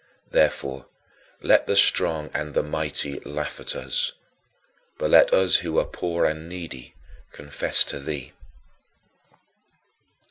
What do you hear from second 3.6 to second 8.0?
us, but let us who are "poor and needy" confess to